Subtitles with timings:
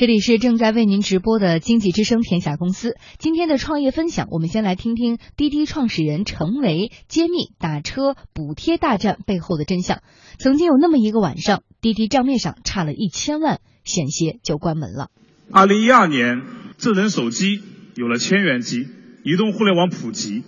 [0.00, 2.96] 这里是正在为您直播的经济之声天下公司。
[3.18, 10.00] 今天的创业分享，我们先来听听滴滴创始人程维揭秘打车补贴大战背后的真相。
[10.38, 15.10] 曾经有那么一个晚上，滴滴账面上差了一千万，险些就关门了。
[15.52, 16.44] 二零一二年，
[16.78, 17.60] 智能手机
[17.94, 18.88] 有了千元机，
[19.22, 20.44] 移动互联网普及，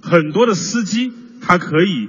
[0.00, 1.12] 很多的司机
[1.42, 2.08] 他可以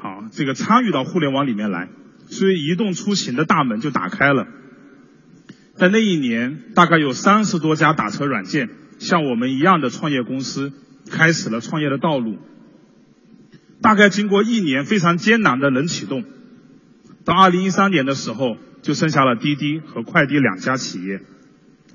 [0.00, 1.88] 啊这个参与到互联网里面来，
[2.28, 4.46] 所以移动出行的大门就打开了。
[5.78, 10.72] 在那一年，大概有三十多家打车软件像我们一样的创业公司
[11.10, 12.38] 开始了创业的道路。
[13.82, 16.24] 大概经过一年非常艰难的冷启动，
[17.24, 21.20] 到二零一三年的时候，就剩下了滴滴和快滴两家企业，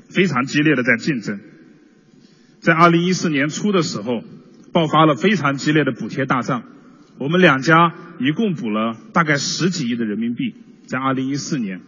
[0.10, 1.40] 非常激烈的在竞争。
[2.60, 4.24] 在二零一四年初的时候，
[4.72, 6.64] 爆发了非常激烈的补贴大战，
[7.18, 10.54] 我们两家一共补了大概十几亿的人民币，
[10.86, 11.82] 在二零一四年。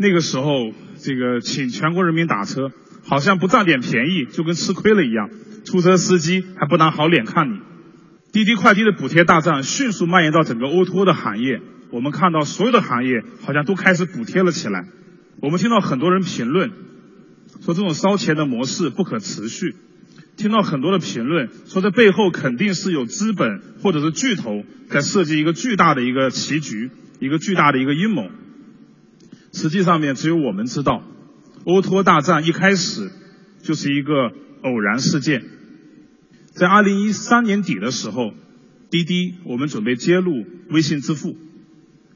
[0.00, 2.70] 那个时候，这个请全国人民打车，
[3.04, 5.28] 好像不占点便宜就跟吃亏了一样。
[5.64, 7.58] 出租车司机还不拿好脸看你。
[8.30, 14.86] 滴滴快滴的补贴大战迅速蔓延到整个 O2O 的行业，我们看到所有的行业好像都开始补贴了起来。
[15.40, 16.70] 我们听到很多人评论，
[17.60, 19.74] 说这种烧钱的模式不可持续。
[20.36, 28.30] 听到很多的评论，说这背后肯定是有资本或者是巨头在设计一个巨大的一个棋局，一个巨大的一个阴谋。
[29.58, 31.02] 实际上面只有我们知道
[31.64, 33.10] ，O2O 大战一开始
[33.60, 34.30] 就是一个
[34.62, 35.42] 偶然事件。
[36.52, 38.32] 在二零一三年底的时候，
[38.88, 41.36] 滴滴我们准备接入微信支付，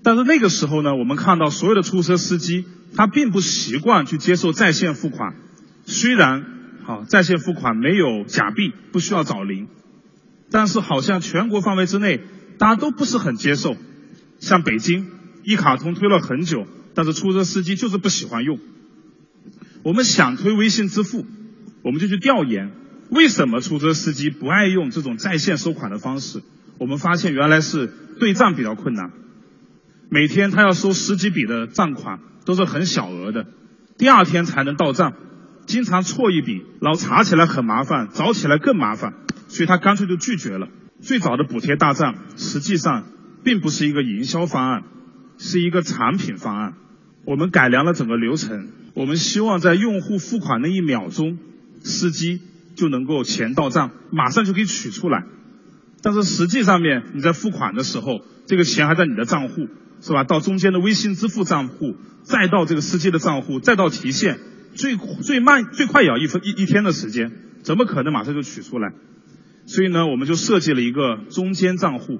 [0.04, 5.34] 但是那个时候呢，我们看到所有的出租车司机他并不习惯去接受在线付款，
[5.84, 6.46] 虽然
[6.84, 9.66] 好在线付款没有假币，不需要找零，
[10.52, 12.20] 但是好像全国范围之内
[12.56, 13.76] 大家都不是很接受。
[14.38, 15.08] 像北京
[15.42, 16.68] 一卡通推了很久。
[16.94, 18.58] 但是出租车司机就是不喜欢用。
[19.82, 21.26] 我们想推微信支付，
[21.82, 22.70] 我们就去调研，
[23.10, 26.42] 为什么出租车司机不爱用这种在线收款的方式？
[26.78, 29.10] 我们发现原来是对账比较困难，
[30.08, 33.46] 每天他要收十几笔的账款，都是很小额的，
[33.98, 35.14] 第二天才能到账，
[35.66, 39.14] 经常错一笔，然后查起来很麻烦，找起来更麻烦，
[39.48, 40.68] 所以他干脆就拒绝了。
[41.00, 43.04] 最早的补贴大战实际上
[43.42, 44.84] 并不是一个营销方案，
[45.38, 46.74] 是一个产品方案。
[47.24, 51.38] 我们改良了整个流程，我们希望在用户付款那一秒钟，
[51.82, 52.40] 司机
[52.74, 55.24] 就能够钱到账，马上就可以取出来。
[56.02, 59.68] 但是实际上面你在付款的时候，这个钱还在你的账户，
[60.00, 60.24] 是吧？
[60.24, 61.94] 到中间的微信支付账户，
[62.24, 64.40] 再到这个司机的账户，再到提现，
[64.74, 67.30] 最最慢最快也要一分一一天的时间，
[67.62, 68.92] 怎么可能马上就取出来？
[69.66, 72.18] 所以呢，我们就设计了一个中间账户，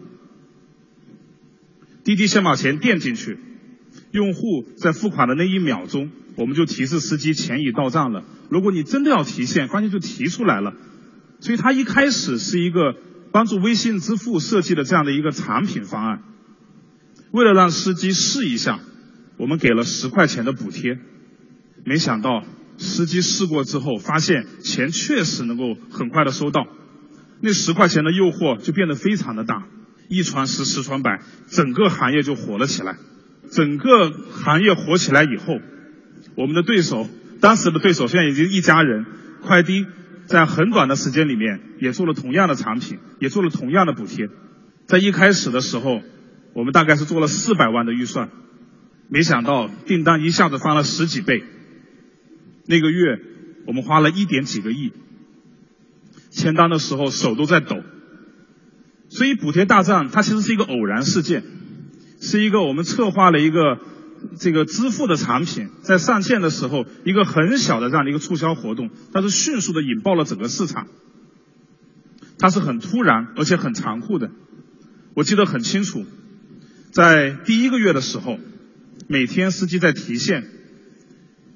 [2.05, 3.37] 滴滴先把钱垫进去。
[4.13, 8.25] 用户在付款的那一秒钟，我们就提示司机钱已到账了。
[8.51, 10.75] 如果你真的要提现，关键就提出来了。
[11.41, 12.95] 所以它一开始是一个
[13.33, 16.23] 帮助微信支付设计的这样的一个产品方案。
[17.33, 18.79] 为了让司机试一下，
[19.39, 20.99] 我们给了十块钱的补贴。
[21.85, 22.45] 没想到
[22.77, 26.67] 司机试过之后，发现钱确实能够很快的收到，
[27.41, 29.67] 那十块钱的诱惑就变得非常的大，
[30.09, 32.99] 一传十，十传百，整个行业就火了起来。
[33.53, 35.61] 整个行业火起来以后，
[36.37, 37.07] 我们的对手，
[37.41, 39.05] 当时的对手现在已经一家人，
[39.43, 39.87] 快滴
[40.27, 44.31] 在很短的时间里面也做了同样的产品，也做了同样的补贴。
[44.87, 46.01] 在一开始的时候，
[46.55, 48.31] 我们大概是做了四百万的预算，
[49.11, 51.45] 没想到订单一下子翻了十几倍。
[52.67, 53.21] 那个月
[53.67, 54.93] 我们花了一点几个亿，
[56.31, 57.83] 签单的时候手都在抖。
[59.11, 61.43] 所以补贴大战它其实是一个偶然事件。
[62.23, 63.81] 是一个我们策划了一个
[64.39, 70.87] 这个支付的产品，在上线的时候，一个很小的这样的一个促销活动，但是迅速的引爆了整个市场。
[72.39, 74.31] 它是很突然而且很残酷的。
[75.15, 76.07] 我记得很清楚，
[76.93, 78.39] 在第一个月的时候，
[79.09, 80.45] 每天司机在提现。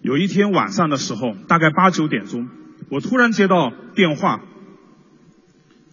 [0.03, 2.49] 有一天晚上的时候，大概八九点钟，
[2.91, 4.41] 我突然接到电话，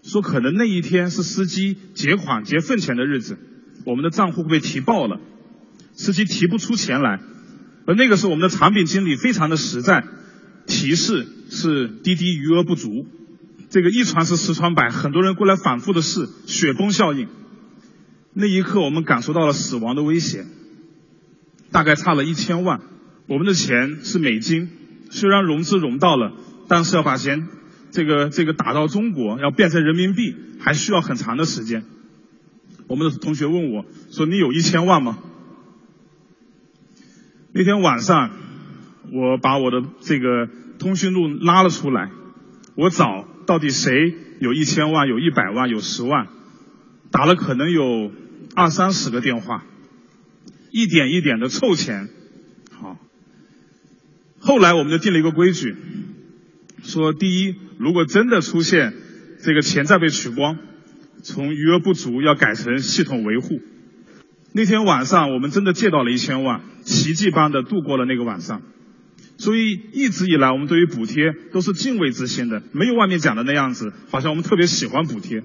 [0.03, 3.37] 说可能那一天是司机结款结份钱的日子。
[3.85, 5.19] 我们的账户被提爆了，
[5.93, 7.19] 司机提不出钱来，
[7.85, 10.03] 而那个时候我们的产品经理非常的实在，
[10.65, 13.05] 提示是滴滴余额不足，
[13.69, 17.27] 这个一传十十传百，很多人过来反复的试，雪崩效应，
[18.33, 20.45] 那一刻我们感受到了死亡的危险，
[21.71, 22.79] 大概差了一千万，
[23.27, 24.69] 我们的钱是美金，
[25.09, 26.33] 虽然融资融到了，
[26.67, 27.47] 但是要把钱
[27.91, 31.83] 这个这个打到中国，要变成人民币，还需要很长的时间。
[32.87, 35.19] 我们的同学问我说：“你有一千万吗？”
[37.55, 38.31] 那天晚上，
[39.11, 40.49] 我把我的这个
[40.79, 42.09] 通讯录拉了出来，
[42.75, 46.27] 我找到底谁有一千万、有一百万、有十万，
[47.11, 48.11] 打了可能有
[48.55, 49.63] 二三十个电话，
[50.71, 52.09] 一点一点的凑钱。
[52.71, 52.97] 好，
[54.39, 55.75] 后来我们就定了一个规矩，
[56.81, 58.93] 说第一，如果真的出现
[59.43, 60.57] 这个钱再被取光，
[61.23, 63.59] 从余额不足要改成系统维护。
[64.51, 68.61] 那天晚上我们真的借到了一千万，奇迹般的度过了那个晚上。
[69.37, 75.43] 所以一直以来我们对于补贴都是敬畏之心的，没有外面讲的那样子，好像我们特别喜欢补贴。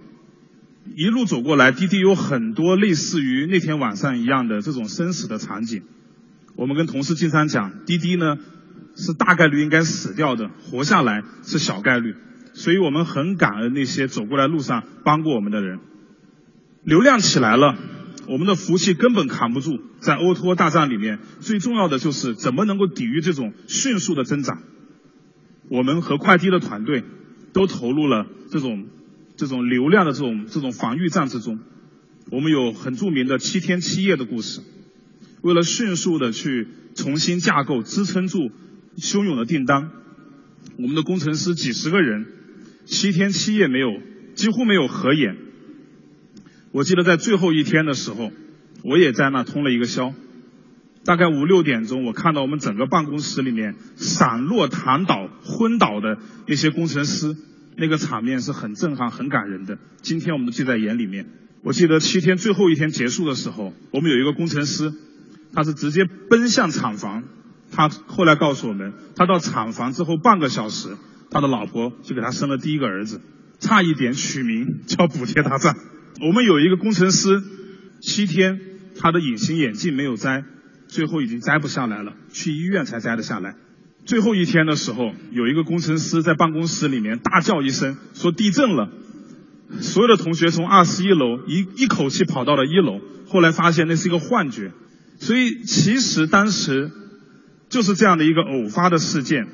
[0.95, 5.83] 一路走过来，滴滴有很多类似于那天晚上一样的这种生死的场景。
[6.55, 8.37] 我们跟同事经常讲，滴滴呢
[8.97, 12.15] 是大概率应该死掉的，活下来是小概率。
[12.59, 15.79] 所以我们很感恩那些走过来路上帮过我们的人。
[16.83, 17.79] 流量起来了。
[18.27, 24.61] 我们的服务器根本扛不住，在 O2O 大战里面，最重要的就是怎么能够抵御这种迅速的增长。
[25.71, 27.05] 我们和快递的团队
[27.55, 28.87] 都投入了这种
[29.37, 31.59] 这种流量的这种这种防御战之中。
[32.31, 34.61] 我们有很著名的七天七夜的故事，
[35.41, 38.51] 为了迅速的去重新架构支撑住
[38.99, 39.91] 汹涌的订单，
[40.77, 42.27] 我们的工程师几十个人
[42.89, 44.01] 七天七夜没有
[44.35, 45.37] 几乎没有合眼。
[46.73, 48.33] 我记得在最后一天的时候，
[48.83, 50.15] 我也在那通了一个宵。
[51.05, 57.37] 大概五六点钟，我看到我们整个办公室里面散落躺倒、昏倒的那些工程师，
[57.77, 59.79] 那个场面是很震撼、很感人的。
[60.03, 61.27] 今天我们都记在眼里面。
[61.63, 64.93] 我记得七天最后一天结束的时候，我们有一个工程师，
[65.53, 67.25] 他是直接奔向厂房。
[67.71, 70.97] 他后来告诉我们，他到厂房之后半个小时，
[71.31, 73.21] 他的老婆就给他生了第一个儿子，
[73.61, 75.77] 差一点取名叫补贴大战。
[76.21, 77.43] 我们有一个工程师，
[78.01, 78.61] 七天
[78.99, 80.45] 他的隐形眼镜没有摘，
[80.89, 83.57] 最后已经摘不下来了，去医院才摘得下来。
[84.05, 88.91] 最后一天的时候，有一个工程师在办公室里面大叫一声，说地震了。
[89.81, 94.73] 所有的同学从二十一楼一一口气跑到了一楼，后来发现那是一个幻觉。
[95.19, 96.91] 所以其实当时
[97.69, 99.47] 就是这样的一个偶发的事件，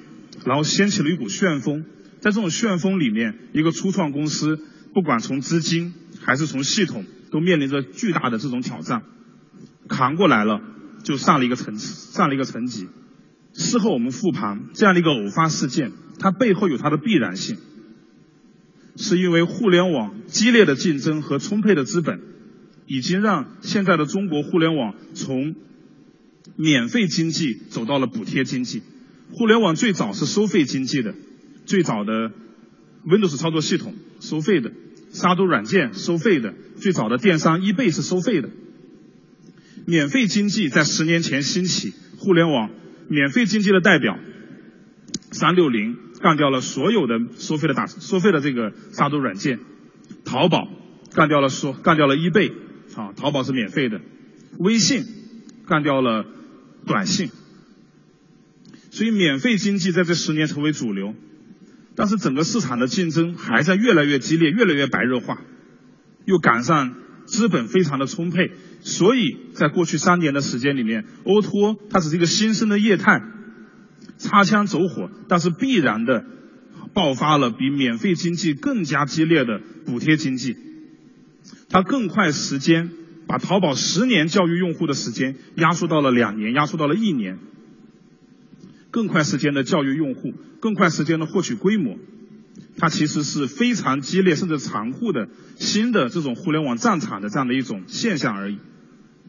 [0.44, 1.84] 然后掀起了一股旋风。
[2.20, 4.58] 在这种旋风里面，一个初创公司
[4.92, 5.94] 不管从资金。
[6.20, 9.02] 还是从系统都面临着巨大的这种挑战，
[9.88, 10.62] 扛过来了，
[11.02, 12.88] 就上了一个层次，上了一个层级。
[13.52, 17.58] 事后我们复盘，这样的一个偶发事件，它背后有它的必然性，
[18.96, 22.22] 是因为互联网激烈的竞争和充沛的资本，
[22.86, 25.56] 已经让现在的中国互联网从
[26.56, 28.82] 免费经济走到了补贴经济。
[29.32, 31.14] 互联网最早是收费经济的，
[31.66, 32.32] 最早的
[33.06, 34.72] Windows 操作系统收费的。
[35.12, 38.50] 杀毒软件收费的，最早的电商 eBay 是收费的。
[39.86, 42.68] 免费经济在十年前兴起，互联网
[43.06, 44.18] 免费经济的代表
[45.30, 49.60] 三六零干掉了所有的收费的打收费的这个杀毒软件，
[50.24, 50.66] 淘宝
[51.14, 52.52] 干掉了说干掉了 eBay
[52.96, 54.00] 啊，淘宝是免费的，
[54.58, 55.04] 微信
[55.68, 56.26] 干掉了
[56.86, 57.30] 短信，
[58.94, 61.16] 所以免费经济在这十年成为主流。
[61.96, 65.40] 但是整个市场的竞争还在越来越激烈，越来越白热化，
[66.24, 66.94] 又赶上
[67.24, 68.52] 资本非常的充沛，
[68.82, 73.20] 所以在过去三年的时间里面，O2O 它只是一个新生的业态，
[74.16, 76.24] 擦枪走火，但是必然的
[76.92, 80.56] 爆发了比免费经济更加激烈的补贴经济，
[81.68, 82.90] 它更快时间
[83.26, 87.40] 把淘宝十年教育用户的时间压缩到了两年，压缩到了一年。
[88.94, 91.98] 更快时间的教育用户，更快时间的获取规模，
[92.76, 98.58] 它其实是非常激烈甚至残酷的新的这种互联网战场的这样的一种现象而已。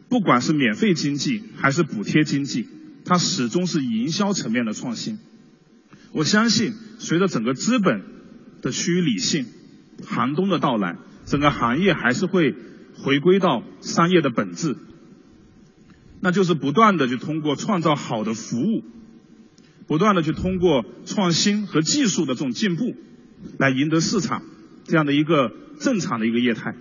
[0.08, 2.68] 不管是免费经济还是补贴经济，
[3.06, 5.18] 它始终是营销层面的创新。
[6.12, 8.04] 我相信，随着整个资本
[8.62, 9.48] 的趋于理性，
[10.06, 10.96] 寒冬的到来，
[11.26, 12.54] 整个行业还是会
[13.04, 14.78] 回归到商业的本质，
[16.22, 18.84] 那就是不断的去通过创造好的服务。
[19.88, 22.96] 不断的去通过创新和技术的这种进步，
[23.60, 24.42] 来赢得市场
[24.86, 26.76] 这样的一个正常的一个业态。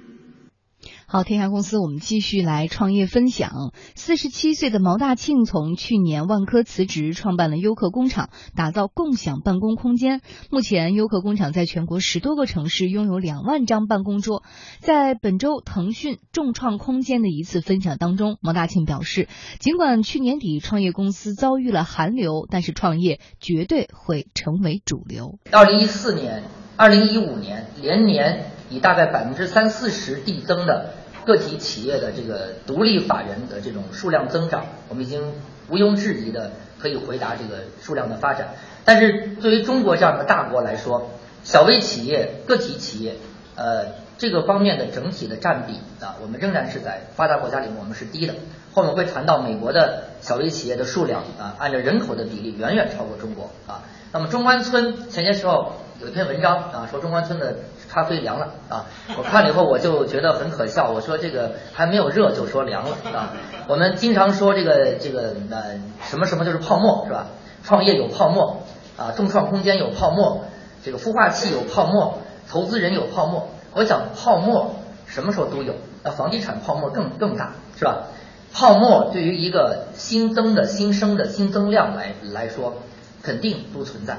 [1.07, 3.73] 好，天下公司，我们继续来创业分享。
[3.95, 10.23] 四十七岁的毛大庆从去年万科辞职，创办了优客工厂，打造共享办公空间。
[10.51, 14.43] 目前，优客工厂在全国十多个城市拥有两万张办公桌。
[14.81, 19.29] 在本周腾讯众创空间的一次分享当中，毛大庆表示，
[19.61, 25.39] 尽管去年底创业公司遭遇了寒流，但是创业绝对会成为主流。
[25.53, 26.45] 二零一四年、
[26.77, 30.95] 二零一五年连年以大概百分之三四十递增的。
[31.27, 35.33] 个体企业的这个独立法人的这种数量增长，我们已经
[35.71, 38.49] 毋庸置疑的可以回答这个数量的发展。
[38.85, 43.15] 但是对于中国这样的大国来说，小微企业、个体企业，
[43.57, 43.87] 呃，
[44.19, 48.35] 这个方面的整体的占比啊，我们仍然是在发达国家里面我们是低的。
[48.75, 53.81] 后面会谈到美国的小微企业的数量啊，按照人口的比例远远超过中国啊。
[54.13, 57.57] 那么中关村前些时候有一篇文章啊，说中关村的
[57.89, 58.87] 咖啡凉了啊，
[59.17, 63.33] 我看了以后我就觉得很可笑，我说这个还没有热就说凉了啊。
[63.69, 67.27] 我们经常说这个这个呃什么什么就是泡沫是吧？
[67.63, 68.63] 创业有泡沫
[68.97, 70.45] 啊，众创空间有泡沫，
[70.85, 72.19] 这个孵化器有泡沫，
[72.51, 73.49] 投资人有泡沫。
[73.73, 74.75] 我想泡沫
[75.07, 78.05] 什么时候都有，那房地产泡沫更更大是吧？
[78.53, 82.75] 泡沫对于一个新增的新生的新增量来来说，
[83.23, 84.19] 肯定不存在。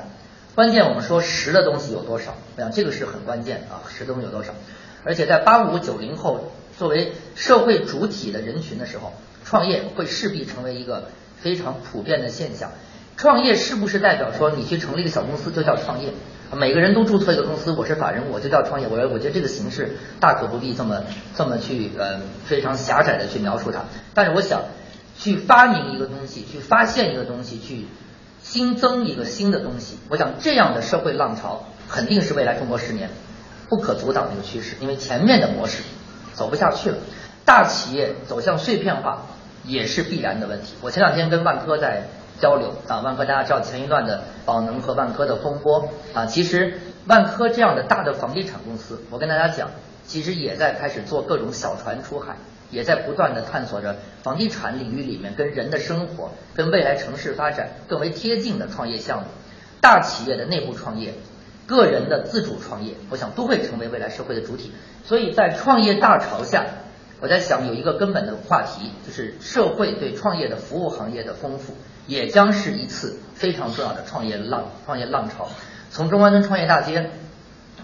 [0.55, 2.35] 关键我们说实的东西有多少？
[2.55, 4.53] 我想这个是很关键啊，实的东西有多少？
[5.03, 9.11] 而且在八五九零后作为社会主体的人群的时候，
[9.43, 11.09] 创业会势必成为一个
[11.41, 12.71] 非常普遍的现象。
[13.17, 16.13] 创业是不是代表说你去成立一个小公司就叫创业？
[16.53, 18.87] 每个人都注册一个公司，我是法人，我就叫创业。
[18.87, 21.03] 我我觉得这个形式大可不必这么
[21.35, 23.83] 这么去呃非常狭窄的去描述它。
[24.13, 24.61] 但是我想，
[25.17, 27.87] 去发明一个东西，去发现一个东西，去
[28.45, 33.09] 新增一个新的东西，我想这样的社会浪潮肯定是未来中国十年
[33.67, 35.81] 不可阻挡的一个趋势，因为前面的模式
[36.33, 36.97] 走不下去了。
[37.43, 39.23] 大企业走向碎片化
[39.63, 40.75] 也是必然的问题。
[40.81, 42.03] 我前两天跟万科在。
[42.37, 49.71] 交流啊，万科大家知道前一段的宝能和万科的风波啊，其实万科这样的大的房地产公司，我跟大家讲，
[50.05, 52.35] 其实也在开始做各种小船出海，
[52.71, 59.27] 也在不断的探索着房地产领域里面跟人的生活、跟未来城市发展更为贴近的创业项目。
[59.81, 61.13] 大企业的内部创业，
[61.67, 64.71] 个人的自主创业，我想都会成为未来社会的主体。
[65.03, 66.65] 所以在创业大潮下，
[67.21, 71.75] 我在想有一个根本的话题，就是社会对创业的服务行业的丰富。
[72.07, 75.49] 也将是一次非常重要的创业浪创业浪潮。
[75.89, 77.09] 从中关村创业大街、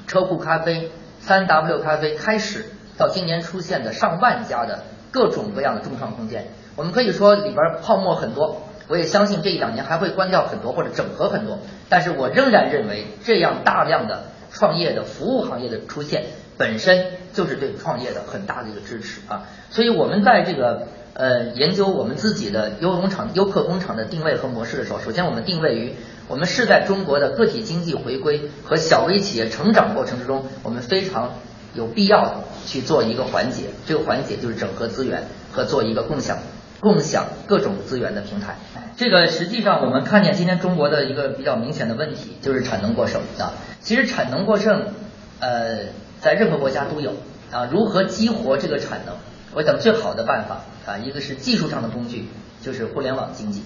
[0.05, 2.65] 车库咖啡、三 W 咖啡开始，
[3.01, 8.62] 到今年出现的上万家的各种各样的众创空间，我们可以说里边泡沫很多。
[8.88, 11.58] 我也相信这一两年还会关掉很多或者整合很多，
[11.89, 16.25] 但是我仍然认为这样大量的创业的服务行业的出现，
[16.58, 19.50] 本身就是对创业的很大的一个支持啊。
[19.72, 20.88] 所以我们在这个。
[21.13, 25.93] 呃，研究我们自己的优工厂、优客工厂的定位和模式的时候，首先我们定位于
[26.29, 31.34] 我们是在中国的个体经济回归和小微企业成长过程之中，我们非常
[31.73, 33.65] 有必要去做一个环节。
[33.85, 36.37] 这个环节就是整合资源和做一个共享、
[36.79, 38.55] 共享各种资源的平台。
[38.97, 43.53] 这个实际上我们看见今天中国的一个比较明显的问题就是产能过剩啊。
[43.81, 44.93] 其实产能过剩，
[45.39, 45.85] 呃，
[46.19, 47.13] 在任何国家都有
[47.51, 47.67] 啊。
[47.71, 49.15] 如何激活这个产能？
[49.53, 52.29] 我想最好的办法啊，一个是技术上的工具，
[52.61, 53.61] 就是互联网经济；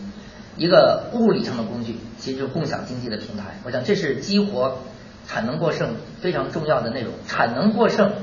[0.57, 3.59] 一个物理上的工具，其实就是共享经济的平台。
[3.63, 4.79] 我想这是激活
[5.27, 7.13] 产能过剩非常重要的内容。
[7.27, 8.13] 产能过剩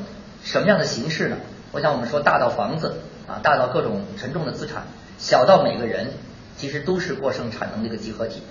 [0.43, 1.37] 什么样的形式呢？
[1.73, 4.85] 我想我们说大到房子啊，大到各种沉重的资产，
[5.19, 6.09] 小到每个人，
[6.57, 8.43] 其实都是过剩产能的一个集合体。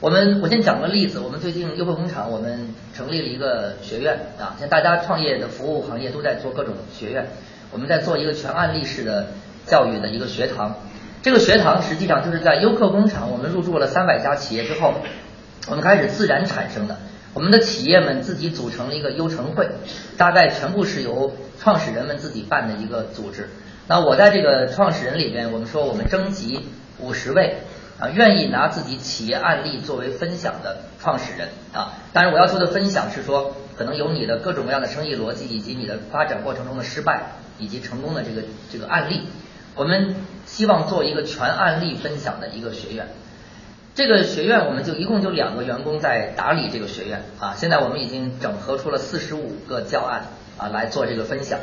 [0.00, 7.28] 我们我先讲个例子，我们最近优惠工厂我们成立了一个学院啊，现在大家创业的服务行业都在做各种学院。
[7.70, 9.28] 我们在做一个全案例式的
[9.66, 10.76] 教育的一个学堂，
[11.22, 14.94] 这个学堂实际上就是在优客工厂，我们入驻了三百家企业之后，
[15.68, 16.98] 我们开始自然产生的。
[17.34, 19.68] 我们的企业们自己组成了一个优成会，
[20.16, 23.50] 大概全部是由创始人们自己办的一个组织。
[23.86, 26.66] 那我在这个创始人里边，我们说我们征集
[26.98, 27.58] 五十位
[27.98, 31.92] 啊，愿意拿自己企业案例作为分享的创始人啊。
[32.12, 37.32] 当然，我要求的分享是说，可能有你的各种各样的生意逻辑，以及你的发展过程中的失败。
[37.56, 39.28] 以及成功的这个这个案例，
[39.76, 43.06] 我们希望做一个全案例分享的一个学院。
[43.94, 47.54] 这个学院我们就一共就两个员工在打理这个学院啊。
[47.56, 50.24] 现在我们已经整合出了四十五个教案
[50.58, 51.60] 啊来做这个分享。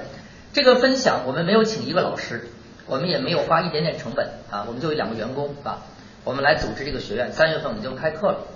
[0.54, 2.48] 这个分享我们没有请一个老师，
[2.88, 5.80] 我们也没有花一点点成本啊，我们就两个员工啊，
[6.24, 7.34] 我们来组织这个学院。
[7.34, 8.48] 三月份我们就开课了。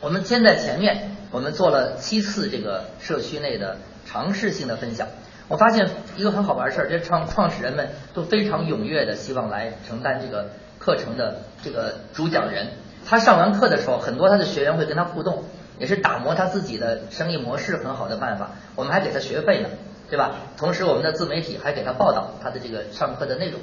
[0.00, 5.06] 我们先在前面，我们做了七次这个社区内的尝试性的分享。
[5.48, 12.68] 我发现一个很好玩的事儿，这创创始人们都非常踊跃的希望来承担这个课程的这个主讲人。
[13.06, 15.44] 他上完课的时候，很多他的学员会跟他互动，
[15.78, 18.50] 也是打磨他自己的生意模式很好的办法。
[18.76, 19.68] 我们还给他学费呢，
[20.08, 20.32] 对吧？
[20.56, 23.60] 同时，我们的自媒体还给他报道他的这个上课的内容。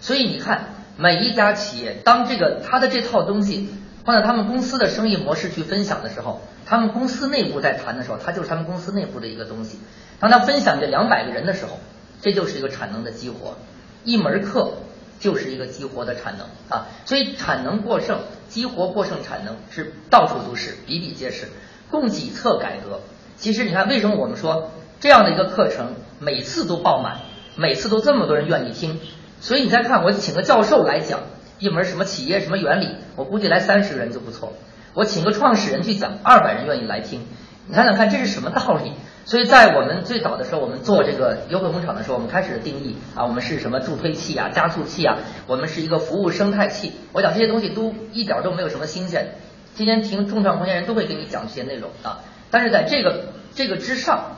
[0.00, 0.66] 所以你看，
[0.96, 3.68] 每一家企业当这个他的这套东西
[4.04, 9.78] 放在他们公司的生意模式去分享的时候，他们公司内部在谈的时候，他就是他们公司内部的一个东西。
[10.18, 11.78] 当他分享给两百个人的时候，
[12.20, 13.56] 这就是一个产能的激活，
[14.04, 14.72] 一门课
[15.20, 21.46] 就是一个激活的产能啊，所以产能过剩、激活过剩产能是到处都是、比比皆是。
[21.90, 23.00] 供给侧改革，
[23.36, 27.18] 其实你看，为什么我们说这样的一个课程每次都爆满，
[27.56, 29.00] 每次都这么多人愿意听？
[29.40, 31.20] 所以你再看，我请个教授来讲
[31.58, 34.52] 一门什么企业什么原理，我估计来三十个人就不错。
[34.94, 37.26] 我请个创始人去讲，二百人愿意来听。
[37.66, 38.92] 你想想看，这是什么道理？
[39.24, 46.92] 所以在我们最早的时候，我们做这个优惠工厂的时候，我们开始定义啊，我们是什么助推器啊、加速器啊，我们是一个服务生态器。
[47.12, 49.34] 我讲这些东西都一点都没有什么新鲜。
[49.74, 52.20] 今天听众创空间人都会给你讲这些内容啊。
[52.50, 54.36] 但是在这个这个之上，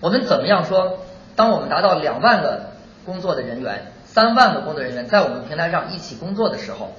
[0.00, 0.98] 我们怎么样说？
[1.36, 2.70] 当我们达到两万个
[3.04, 6.94] 工作的人员、三万个工作人员在我们平台上一起工作的时候，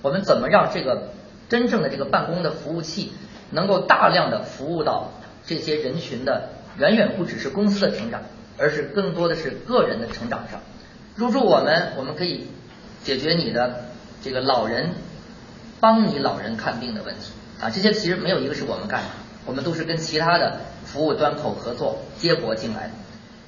[0.00, 1.08] 我们怎么让这个
[1.48, 3.12] 真正的这个办公的服务器
[3.50, 5.10] 能够大量的服务到？
[5.46, 8.22] 这些人群的远远不只是公司的成长，
[8.58, 10.60] 而是更多的是个人的成长上。
[11.16, 12.46] 入驻我们，我们可以
[13.02, 13.86] 解决你的
[14.22, 14.90] 这个老人，
[15.80, 17.70] 帮你老人看病的问题啊。
[17.70, 19.08] 这些其实没有一个是我们干的，
[19.44, 22.90] 我们都是跟其他的服务端口合作接驳进来的。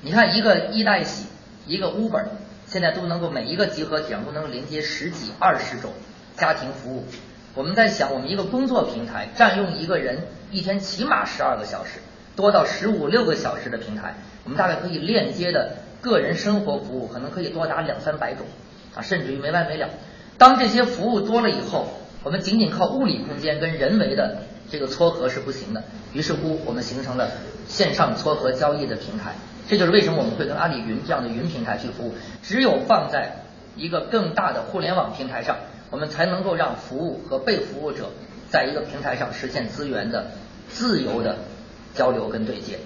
[0.01, 1.27] 你看，一个易代喜，
[1.67, 2.25] 一个 Uber，
[2.67, 5.93] 现在都能够每一个集合体上都能连接十几、二十种
[6.37, 7.07] 家庭服务。
[7.55, 12.01] 我们在想，我们一个工作平台占用一个人一天起码十二个小时，
[12.35, 18.47] 多到十五六个小时的平台，我们大概可以链接的个人生活服务可能可以多达两三百种，
[18.95, 19.91] 啊，甚至于没完没了。
[20.39, 21.89] 当这些服务多了以后，
[22.23, 24.39] 我们仅仅靠物理空间跟人为的
[24.71, 25.85] 这个撮合是不行的。
[26.15, 27.31] 于是乎，我们形成了
[27.69, 29.35] 线上撮合交易的平台。
[29.69, 32.15] 这就是为什么我们会跟阿里云这样的云平台去服务。
[32.43, 33.45] 只有放在
[33.77, 35.57] 一个更大的互联网平台上。
[35.93, 38.11] 我们才能够让服务和被服务者
[38.51, 40.33] 在一个平台上实现资源的
[40.69, 41.39] 自由的
[41.95, 42.79] 交流跟对接。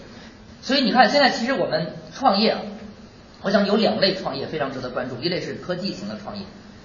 [0.60, 2.60] 所以你看，现在其实我们创业啊，
[3.42, 6.42] 我想有两类创业非常值得关注，一类是科技型的创业，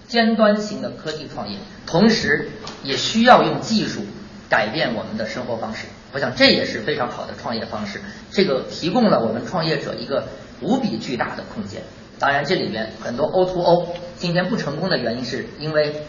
[0.08, 2.50] 尖端型的科技创业，同时
[2.84, 4.01] 也需要用技术
[4.48, 5.88] 改变我们的生活方式。
[6.13, 8.00] 我想这也是非常好的创业方式，
[8.32, 10.26] 这个提供了我们创业者一个
[10.62, 11.82] 无比巨大的空间。
[12.19, 16.04] 当然，这里面很多 O to O 今天不成功的原因，是因为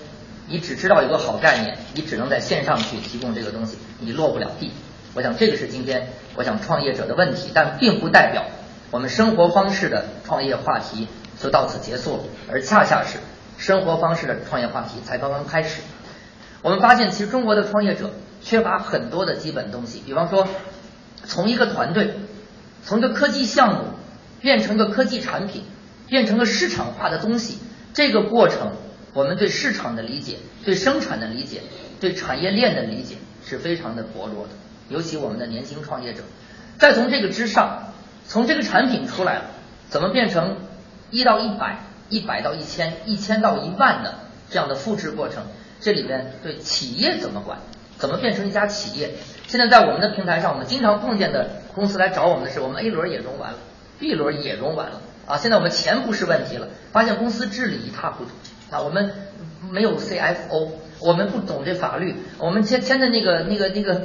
[0.46, 4.72] 你只知道一个好概念，你只能在线上去提供这个东西，你落不了地。
[5.14, 8.44] 我想这个是今天我想创业者的问题，但并不代表
[8.90, 11.08] 我们生活方式的创业话题
[11.40, 13.18] 就到此结束了，而恰恰是
[13.58, 15.80] 生活方式的创业话题才刚刚开始。
[16.62, 18.10] 我们发现，其实中国的创业者
[18.42, 20.48] 缺乏很多的基本东西，比方说，
[21.24, 22.14] 从一个团队，
[22.84, 23.84] 从一个科技项目
[24.40, 25.64] 变成个科技产品。
[26.08, 27.58] 变成个市场化的东西，
[27.94, 28.72] 这个过程，
[29.12, 31.62] 我们对市场的理解、对生产的理解、
[32.00, 34.50] 对产业链的理解是非常的薄弱的。
[34.88, 36.22] 尤其我们的年轻创业者，
[36.78, 37.92] 再从这个之上，
[38.26, 39.44] 从这个产品出来了，
[39.88, 40.56] 怎么变成
[41.10, 44.14] 一到一百、一百到一千、一千到一万的
[44.50, 45.44] 这样的复制过程？
[45.80, 47.58] 这里边对企业怎么管？
[47.98, 49.14] 怎么变成一家企业？
[49.46, 53.58] 现在在我们的平台上，我们经常碰见的公司来找我们的是，我们 A 轮也融完了
[53.98, 55.00] ，B 轮也融完了。
[55.26, 58.30] 啊，现在我们钱不是问题了，发现公司治理一塌糊涂
[58.72, 59.12] 啊，我们
[59.70, 64.02] 没有 CFO，我们不懂这法律，我们签签的那个那个那个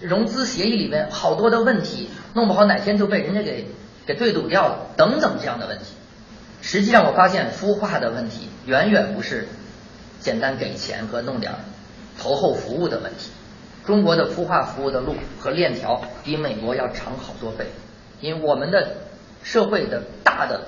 [0.00, 3.68] 融资协议里面好多的问题，弄不好哪天就被人家给
[4.06, 5.84] 给对赌掉了，等等这样的问题。
[6.60, 9.46] 实际上我发现孵化的问题远远不是
[10.20, 11.52] 简单给钱和弄点
[12.18, 13.30] 投后服务的问题，
[13.86, 17.66] 中国的孵化服务的路和链条比美国要长好多倍，
[18.20, 18.88] 因为我们的。
[19.40, 20.62] 社会的大的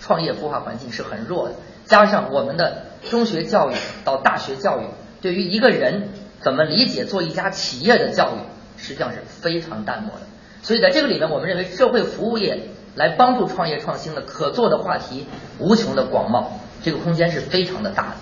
[0.00, 1.54] 创业孵化环境是很弱的，
[1.86, 4.84] 加上我们的中学教育到大学教育，
[5.20, 8.38] 对于一个人怎么理解做一家企业的教育，
[8.80, 10.26] 实际上是非常淡漠的。
[10.62, 15.26] 所以在这个里面，我们认为社会服务业来帮助创业创新的可做的话题
[15.58, 16.46] 无穷的广袤，
[16.82, 18.16] 这个空间是非常的大的。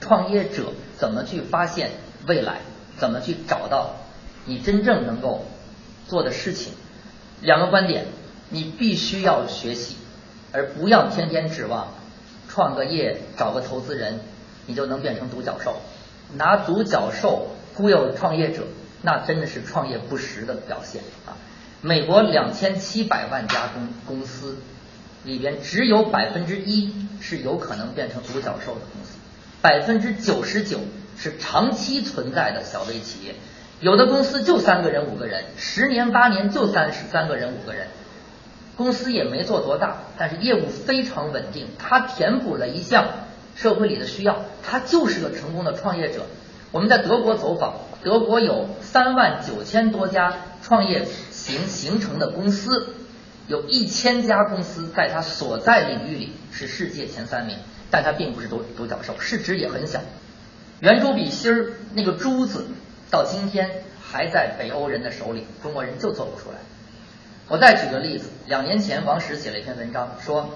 [0.00, 1.90] 创业者怎么去发现
[2.26, 2.58] 未来，
[2.98, 3.96] 怎么去找到
[4.44, 5.44] 你真正能够
[6.06, 6.72] 做的事情？
[7.40, 8.06] 两个观点。
[8.48, 9.96] 你必须要学习，
[10.52, 11.88] 而不要天天指望
[12.56, 14.18] 创个业、找个投资人，
[14.64, 15.76] 你就能变成独角兽。
[16.38, 18.62] 拿独角兽忽悠创业者，
[19.02, 21.36] 那真的是创业不实的表现啊！
[21.82, 24.56] 美国两千七百万家公公司
[25.24, 26.90] 里边，只有百分之一
[27.20, 29.18] 是有可能变成独角兽的公司，
[29.60, 30.80] 百分之九十九
[31.18, 33.34] 是长期存在的小微企业。
[33.80, 37.88] 有的公司就三个人、五个人，十年八年就三十三个人、五个人。
[38.76, 41.68] 公司也没做多大，但是业务非常稳定。
[41.78, 43.08] 他填补了一项
[43.54, 46.26] 社会里的需要，他就是个成功的创业者。
[46.72, 52.94] 我们在德国走访，德国有三万九千多家创业形形成的公司，
[53.46, 57.56] 有一千家公司在他所在领域里是世界前三名，
[57.90, 60.00] 但他并不是独独角兽，市值也很小。
[60.80, 62.66] 圆珠笔芯儿那个珠子，
[63.10, 63.70] 到今天
[64.02, 66.58] 还在北欧人的手里，中国人就做不出来。
[67.48, 70.50] 我再举个例子，两年前王石写了一篇文章，说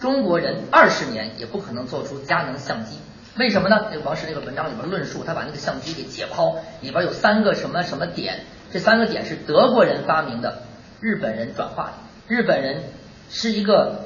[0.00, 2.98] 中国人二十年也不可能做出佳能相机。
[3.36, 3.86] 为什么呢？
[3.90, 8.40] 这个王石那个文章里边论述，他把那个相机给解剖，里边有三个什么什么点，
[8.72, 10.64] 这三个点是德国人发明的，
[11.00, 11.92] 日本人转化的。
[12.26, 12.82] 日本人
[13.30, 14.04] 是一个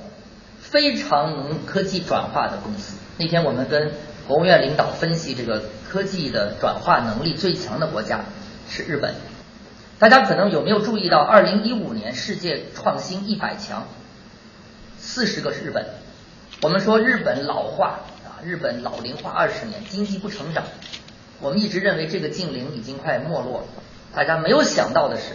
[0.61, 2.99] 非常能科技转化的公司。
[3.17, 3.93] 那天我们跟
[4.29, 8.21] 国务院领导分析这个科技的转化能力最强的国家
[8.69, 9.15] 是日本。
[9.99, 13.87] 大家可能有没有注意到，二零一五年世界创新一百强，
[14.99, 15.87] 四十个是日本。
[16.63, 18.37] 我们说日本老化啊。
[18.45, 20.65] 日本老龄化二十年，经济不成长，
[21.41, 23.67] 我们一直认为这个近邻已经快没落了。
[24.15, 25.33] 大家没有想到的是，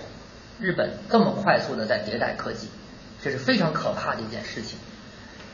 [0.59, 2.69] 日本这么快速的在迭代科技，
[3.21, 4.77] 这是非常可怕的一件事情。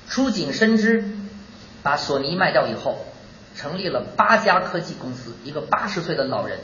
[0.09, 1.05] 出井深知
[1.81, 3.05] 把索尼卖掉以后，
[3.55, 6.59] 成立了八家科技公司，一个八十岁的老人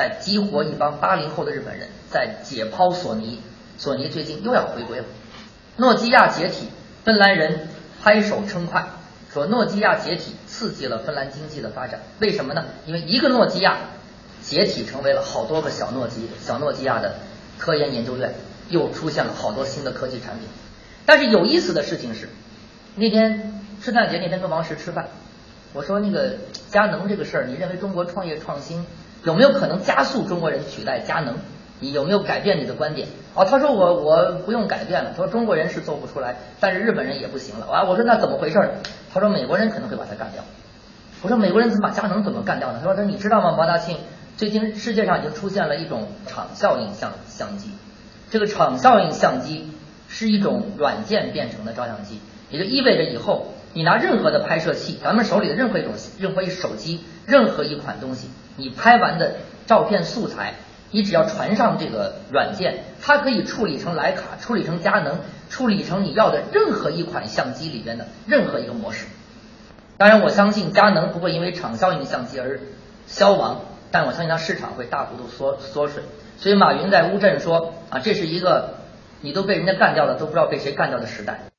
[0.00, 3.42] 在激活一帮八零后的日本人，在解剖索尼。
[3.76, 5.04] 索尼最近又要回归了。
[5.76, 6.68] 诺基亚解体，
[7.04, 7.68] 芬兰人
[8.02, 8.86] 拍手称快。
[9.30, 12.64] 说诺基亚解体刺激了芬兰经济的发展，为什么呢？
[12.86, 13.76] 因为一个诺基亚
[14.42, 17.16] 解体成为了好多个小诺基小诺基亚的
[17.58, 18.32] 科研研究院，
[18.70, 20.48] 又出现了好多新的科技产品。
[21.04, 22.30] 但是有意思的事情是，
[22.94, 25.08] 那天圣诞节那天跟王石吃饭，
[25.74, 26.38] 我说那个
[26.70, 28.86] 佳能这个事儿，你认为中国创业创新
[29.24, 31.36] 有没有可能加速中国人取代佳能？
[31.82, 33.08] 你有没有改变你的观点？
[33.34, 35.12] 哦，他说我我不用改变了。
[35.16, 37.66] 他说中国人是做不出来，但是日本人也不行了。
[37.66, 38.58] 啊，我说那怎么回事？
[39.12, 40.44] 他说美国人可能会把它干掉。
[41.22, 42.80] 我说美国人怎么把佳能怎么干掉呢？
[42.80, 43.56] 他说他你知道吗？
[43.56, 43.96] 王大庆，
[44.36, 47.70] 最近世界上已经出现了一种场效应相相机，
[48.30, 49.70] 这个场效应相机
[50.08, 60.54] 是一种软件变成的照相机，也就意味着以后你拿任何的拍摄器，咱们手里的任何一种任何一手机任何一款东西，你拍完的照片素材。
[60.92, 69.06] 你只要传上这个软件，它可以处理成徕卡，处理成佳能，处理成你要的任何一款相机里边的任何一个模式。
[69.98, 72.58] 当然，我相信佳能不会因为场效应相机而
[73.06, 73.60] 消亡，
[73.92, 76.02] 但我相信它市场会大幅度缩缩水。
[76.38, 78.74] 所以马云在乌镇说啊，这是一个
[79.20, 81.49] 你都被人家干掉了，都不知道被谁干掉的时代。